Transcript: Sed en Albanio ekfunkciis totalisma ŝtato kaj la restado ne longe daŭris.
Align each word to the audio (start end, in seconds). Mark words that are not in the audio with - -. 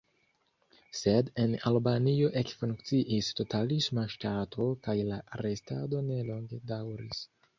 Sed 0.99 1.27
en 1.43 1.51
Albanio 1.71 2.31
ekfunkciis 2.41 3.29
totalisma 3.41 4.07
ŝtato 4.15 4.67
kaj 4.87 4.97
la 5.13 5.21
restado 5.47 6.01
ne 6.11 6.21
longe 6.31 6.59
daŭris. 6.73 7.23